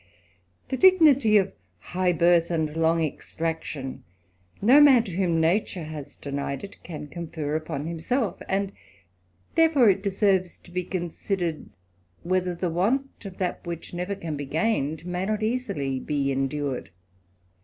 The 0.69 0.77
dignity 0.77 1.37
of 1.37 1.53
high 1.77 2.11
birth 2.11 2.49
and 2.49 2.75
long 2.75 3.03
extraction, 3.03 4.03
no 4.59 4.81
man 4.81 5.05
whom 5.05 5.39
nature 5.39 5.83
has 5.83 6.15
denied 6.17 6.63
it, 6.63 6.81
can 6.83 7.05
confer 7.05 7.55
upon 7.55 7.85
himself; 7.85 8.41
and 8.49 8.69
j 8.69 8.73
therefore, 9.53 9.89
it 9.91 10.01
deserves 10.01 10.57
to 10.57 10.71
be 10.71 10.83
considered, 10.85 11.69
whether 12.23 12.55
the 12.55 12.71
want 12.71 13.11
that 13.19 13.63
which 13.67 13.89
can 13.91 13.97
never 13.97 14.15
be 14.15 14.45
gained, 14.47 15.05
may 15.05 15.27
not 15.27 15.43
easily 15.43 15.99
be 15.99 16.31
endured. 16.31 16.89